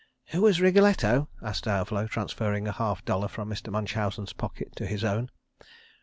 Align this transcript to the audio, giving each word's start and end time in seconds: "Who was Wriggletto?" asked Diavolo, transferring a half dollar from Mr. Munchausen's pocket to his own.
"Who 0.29 0.41
was 0.41 0.57
Wriggletto?" 0.59 1.27
asked 1.43 1.65
Diavolo, 1.65 2.07
transferring 2.07 2.67
a 2.67 2.71
half 2.71 3.05
dollar 3.05 3.27
from 3.27 3.51
Mr. 3.51 3.71
Munchausen's 3.71 4.33
pocket 4.33 4.75
to 4.77 4.87
his 4.87 5.03
own. 5.03 5.29